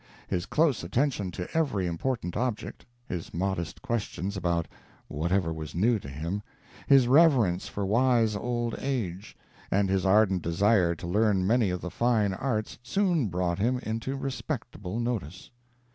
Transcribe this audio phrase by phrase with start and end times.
[0.27, 4.67] His close attention to every important object his modest questions about
[5.07, 6.41] whatever was new to him
[6.87, 9.37] his reverence for wise old age,
[9.69, 14.15] and his ardent desire to learn many of the fine arts, soon brought him into
[14.15, 15.51] respectable notice.